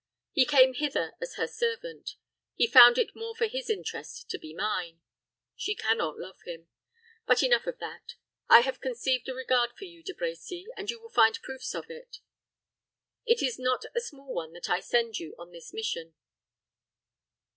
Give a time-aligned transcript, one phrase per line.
[0.31, 2.15] He came hither as her servant.
[2.55, 5.01] He found it more for his interest to be mine.
[5.55, 6.69] She can not love him.
[7.27, 8.15] But enough of that.
[8.49, 11.91] I have conceived a regard for you, De Brecy, and you will find proofs of
[11.91, 12.17] it.
[13.27, 16.15] It is not a small one that I send you on this mission.